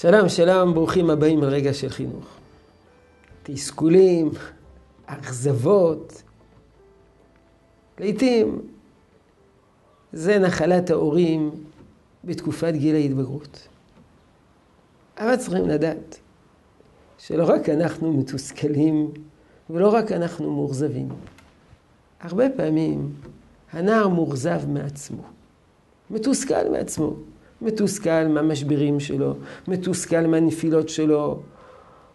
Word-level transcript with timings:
שלום, 0.00 0.28
שלום, 0.28 0.74
ברוכים 0.74 1.10
הבאים 1.10 1.42
לרגע 1.42 1.74
של 1.74 1.88
חינוך. 1.88 2.26
תסכולים, 3.42 4.30
אכזבות, 5.06 6.22
לעתים 7.98 8.60
זה 10.12 10.38
נחלת 10.38 10.90
ההורים 10.90 11.50
בתקופת 12.24 12.72
גיל 12.72 12.94
ההתבגרות. 12.94 13.68
אבל 15.16 15.36
צריכים 15.36 15.68
לדעת 15.68 16.18
שלא 17.18 17.44
רק 17.44 17.68
אנחנו 17.68 18.12
מתוסכלים 18.12 19.10
ולא 19.70 19.88
רק 19.88 20.12
אנחנו 20.12 20.54
מאוכזבים. 20.54 21.08
הרבה 22.20 22.44
פעמים 22.56 23.12
הנער 23.72 24.08
מאוכזב 24.08 24.68
מעצמו, 24.68 25.22
מתוסכל 26.10 26.70
מעצמו. 26.72 27.14
מתוסכל 27.62 28.24
מהמשברים 28.24 29.00
שלו, 29.00 29.34
מתוסכל 29.68 30.20
מהנפילות 30.20 30.88
שלו. 30.88 31.40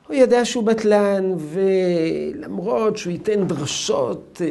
הוא 0.07 0.15
יודע 0.15 0.45
שהוא 0.45 0.63
בטלן, 0.63 1.35
ולמרות 1.38 2.97
שהוא 2.97 3.11
ייתן 3.11 3.48
דרשות 3.48 4.41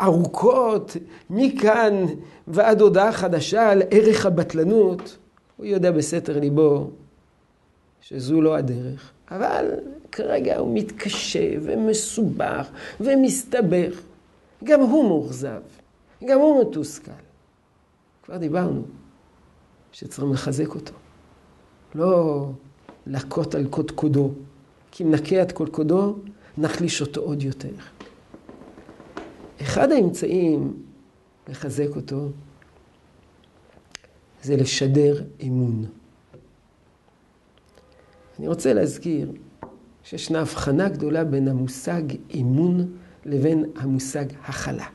ארוכות 0.00 0.96
מכאן 1.30 2.04
ועד 2.48 2.80
הודעה 2.80 3.12
חדשה 3.12 3.70
על 3.70 3.82
ערך 3.90 4.26
הבטלנות, 4.26 5.16
הוא 5.56 5.66
יודע 5.66 5.90
בסתר 5.90 6.40
ליבו 6.40 6.90
שזו 8.00 8.40
לא 8.40 8.56
הדרך. 8.56 9.10
אבל 9.30 9.70
כרגע 10.12 10.58
הוא 10.58 10.74
מתקשה 10.74 11.50
ומסובך 11.62 12.68
ומסתבך. 13.00 14.00
גם 14.64 14.80
הוא 14.80 15.08
מאוכזב, 15.08 15.60
גם 16.24 16.38
הוא 16.38 16.64
מתוסכל. 16.64 17.10
כבר 18.22 18.36
דיברנו. 18.36 18.82
שצריכים 19.94 20.32
לחזק 20.32 20.74
אותו. 20.74 20.92
לא 21.94 22.50
להכות 23.06 23.54
על 23.54 23.66
קודקודו, 23.66 24.30
כי 24.90 25.04
אם 25.04 25.10
נכה 25.10 25.42
את 25.42 25.52
קודקודו, 25.52 26.16
נחליש 26.58 27.00
אותו 27.00 27.20
עוד 27.20 27.42
יותר. 27.42 27.74
אחד 29.62 29.92
האמצעים 29.92 30.82
לחזק 31.48 31.96
אותו 31.96 32.28
זה 34.42 34.56
לשדר 34.56 35.22
אמון. 35.42 35.84
אני 38.38 38.48
רוצה 38.48 38.72
להזכיר 38.72 39.32
שישנה 40.04 40.40
הבחנה 40.40 40.88
גדולה 40.88 41.24
בין 41.24 41.48
המושג 41.48 42.02
אמון 42.34 42.96
לבין 43.24 43.64
המושג 43.76 44.24
הכלה. 44.44 44.86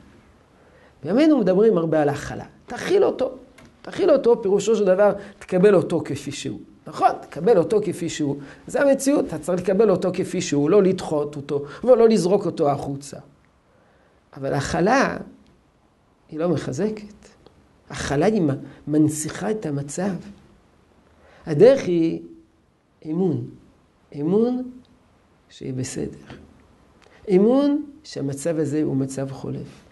בימינו 1.02 1.38
מדברים 1.38 1.78
הרבה 1.78 2.02
על 2.02 2.08
הכלה. 2.08 2.46
תכיל 2.66 3.04
אותו. 3.04 3.36
תכיל 3.82 4.10
אותו, 4.10 4.42
פירושו 4.42 4.76
של 4.76 4.84
דבר, 4.84 5.12
תקבל 5.38 5.74
אותו 5.74 6.02
כפי 6.04 6.32
שהוא. 6.32 6.60
נכון, 6.86 7.10
תקבל 7.20 7.58
אותו 7.58 7.80
כפי 7.84 8.08
שהוא. 8.08 8.36
זה 8.66 8.82
המציאות, 8.82 9.24
אתה 9.24 9.38
צריך 9.38 9.62
לקבל 9.62 9.90
אותו 9.90 10.10
כפי 10.14 10.40
שהוא, 10.40 10.70
לא 10.70 10.82
לדחות 10.82 11.36
אותו 11.36 11.64
ולא 11.84 12.08
לזרוק 12.08 12.46
אותו 12.46 12.70
החוצה. 12.70 13.16
אבל 14.36 14.54
הכלה 14.54 15.16
היא 16.28 16.38
לא 16.38 16.48
מחזקת. 16.48 17.14
הכלה 17.90 18.26
היא 18.26 18.42
מנציחה 18.88 19.50
את 19.50 19.66
המצב. 19.66 20.12
הדרך 21.46 21.82
היא 21.82 22.22
אמון. 23.06 23.50
אמון 24.20 24.70
שיהיה 25.48 25.72
בסדר. 25.72 26.18
אמון 27.34 27.84
שהמצב 28.04 28.58
הזה 28.58 28.82
הוא 28.82 28.96
מצב 28.96 29.30
חולף. 29.30 29.84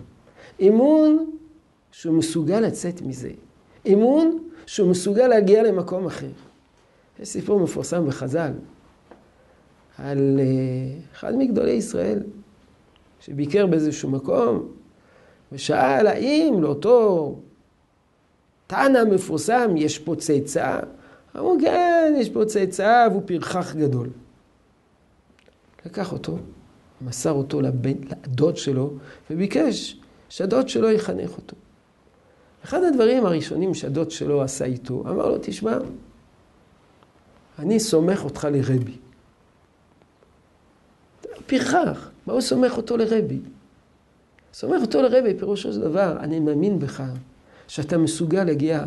אמון 0.60 1.30
שהוא 1.92 2.14
מסוגל 2.14 2.60
לצאת 2.60 3.02
מזה. 3.02 3.30
אמון 3.92 4.38
שהוא 4.66 4.90
מסוגל 4.90 5.26
להגיע 5.26 5.62
למקום 5.62 6.06
אחר. 6.06 6.30
יש 7.20 7.28
סיפור 7.28 7.60
מפורסם 7.60 8.06
בחז"ל 8.06 8.52
על 9.98 10.40
אה, 10.40 10.44
אחד 11.12 11.36
מגדולי 11.36 11.70
ישראל 11.70 12.22
שביקר 13.20 13.66
באיזשהו 13.66 14.10
מקום 14.10 14.68
ושאל 15.52 16.06
האם 16.06 16.62
לאותו 16.62 17.34
תנא 18.66 19.04
מפורסם 19.04 19.76
יש 19.76 19.98
פה 19.98 20.16
צאצא? 20.16 20.80
אמרו 21.36 21.56
כן, 21.60 22.14
יש 22.16 22.28
פה 22.28 22.44
צאצא 22.44 23.08
והוא 23.10 23.22
פרחח 23.26 23.76
גדול. 23.76 24.08
לקח 25.86 26.12
אותו, 26.12 26.38
מסר 27.00 27.32
אותו 27.32 27.60
לדוד 27.60 28.56
שלו 28.56 28.92
וביקש 29.30 30.00
שהדוד 30.28 30.68
שלו 30.68 30.90
יחנך 30.90 31.36
אותו. 31.36 31.56
אחד 32.68 32.84
הדברים 32.84 33.26
הראשונים 33.26 33.74
שהדוד 33.74 34.10
שלו 34.10 34.42
עשה 34.42 34.64
איתו, 34.64 35.04
אמר 35.06 35.28
לו, 35.28 35.36
תשמע, 35.42 35.78
אני 37.58 37.80
סומך 37.80 38.24
אותך 38.24 38.48
לרבי. 38.52 38.96
פרחח, 41.46 42.10
מה 42.26 42.32
הוא 42.32 42.40
סומך 42.40 42.76
אותו 42.76 42.96
לרבי? 42.96 43.40
סומך 44.54 44.82
אותו 44.82 45.02
לרבי, 45.02 45.34
פירושו 45.38 45.72
של 45.72 45.80
דבר, 45.80 46.16
אני 46.20 46.40
מאמין 46.40 46.78
בך 46.78 47.02
שאתה 47.68 47.98
מסוגל 47.98 48.44
להגיע, 48.44 48.84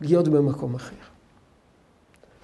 להיות 0.00 0.28
במקום 0.28 0.74
אחר. 0.74 0.96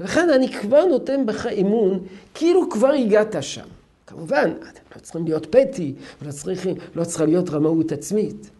ולכן 0.00 0.30
אני 0.30 0.52
כבר 0.52 0.84
נותן 0.84 1.26
בך 1.26 1.46
אמון, 1.46 2.04
כאילו 2.34 2.70
כבר 2.70 2.88
הגעת 2.88 3.36
שם. 3.40 3.66
כמובן, 4.06 4.50
אתם 4.50 4.80
לא 4.96 5.00
צריכים 5.00 5.24
להיות 5.24 5.46
פטי, 5.46 5.94
ולא 6.22 6.32
צריכים, 6.32 6.76
לא 6.94 7.04
צריכה 7.04 7.24
להיות 7.24 7.50
רמאות 7.50 7.92
עצמית. 7.92 8.50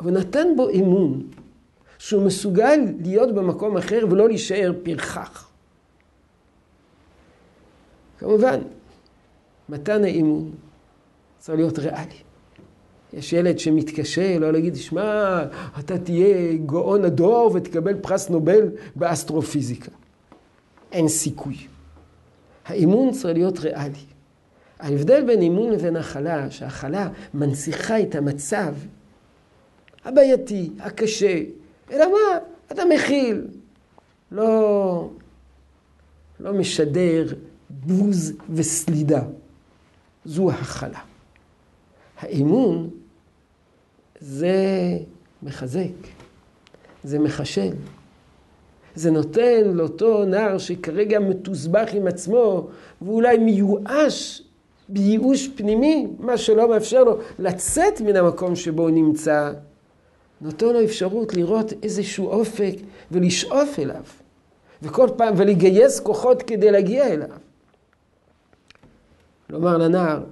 אבל 0.00 0.10
נתן 0.10 0.46
בו 0.56 0.70
אמון, 0.70 1.22
שהוא 1.98 2.22
מסוגל 2.22 2.80
להיות 3.00 3.34
במקום 3.34 3.76
אחר 3.76 4.04
ולא 4.10 4.28
להישאר 4.28 4.72
פרחח. 4.82 5.48
כמובן, 8.18 8.60
מתן 9.68 10.04
האמון 10.04 10.50
צריך 11.38 11.58
להיות 11.58 11.78
ריאלי. 11.78 12.20
יש 13.12 13.32
ילד 13.32 13.58
שמתקשה, 13.58 14.38
לא 14.38 14.52
להגיד, 14.52 14.76
שמע, 14.76 15.44
אתה 15.78 15.98
תהיה 15.98 16.56
גאון 16.66 17.04
הדור 17.04 17.50
ותקבל 17.54 17.94
פרס 17.94 18.30
נובל 18.30 18.68
באסטרופיזיקה. 18.96 19.90
אין 20.92 21.08
סיכוי. 21.08 21.56
האמון 22.66 23.12
צריך 23.12 23.34
להיות 23.34 23.58
ריאלי. 23.58 24.04
ההבדל 24.80 25.26
בין 25.26 25.42
אמון 25.42 25.72
לבין 25.72 25.96
הכלה, 25.96 26.50
שהכלה 26.50 27.08
מנציחה 27.34 28.00
את 28.00 28.14
המצב 28.14 28.74
הבעייתי, 30.04 30.70
הקשה, 30.80 31.42
אלא 31.90 32.04
מה? 32.12 32.38
אתה 32.72 32.82
מכיל. 32.84 33.46
לא, 34.32 35.10
לא 36.40 36.52
משדר 36.52 37.26
בוז 37.70 38.32
וסלידה. 38.54 39.22
זו 40.24 40.50
הכלה. 40.50 41.00
האמון 42.18 42.90
זה 44.20 44.56
מחזק, 45.42 46.06
זה 47.04 47.18
מחשל. 47.18 47.72
זה 48.94 49.10
נותן 49.10 49.64
לאותו 49.64 50.24
נער 50.24 50.58
שכרגע 50.58 51.18
מתוסבך 51.20 51.94
עם 51.94 52.06
עצמו 52.06 52.68
ואולי 53.02 53.38
מיואש 53.38 54.42
בייאוש 54.88 55.48
פנימי, 55.48 56.06
מה 56.18 56.38
שלא 56.38 56.68
מאפשר 56.68 57.04
לו 57.04 57.18
לצאת 57.38 58.00
מן 58.00 58.16
המקום 58.16 58.56
שבו 58.56 58.82
הוא 58.82 58.90
נמצא, 58.90 59.52
נותן 60.40 60.66
לו 60.66 60.84
אפשרות 60.84 61.34
לראות 61.34 61.72
איזשהו 61.82 62.28
אופק 62.28 62.74
ולשאוף 63.10 63.78
אליו. 63.78 64.04
וכל 64.82 65.08
פעם, 65.16 65.34
ולגייס 65.36 66.00
כוחות 66.00 66.42
כדי 66.42 66.70
להגיע 66.70 67.08
אליו. 67.08 67.36
לומר 69.50 69.76
לנער, 69.76 70.24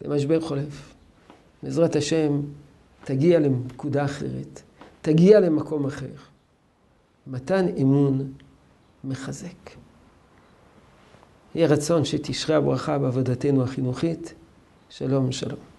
זה 0.00 0.08
משבר 0.08 0.40
חולף. 0.40 0.94
בעזרת 1.62 1.96
השם, 1.96 2.40
תגיע 3.04 3.40
לנקודה 3.40 4.04
אחרת, 4.04 4.62
תגיע 5.02 5.40
למקום 5.40 5.86
אחר. 5.86 6.06
מתן 7.26 7.66
אמון 7.80 8.32
מחזק. 9.04 9.70
יהיה 11.54 11.68
רצון 11.68 12.04
שתשרה 12.04 12.56
הברכה 12.56 12.98
בעבודתנו 12.98 13.62
החינוכית. 13.62 14.34
שלום 14.90 15.32
שלום. 15.32 15.77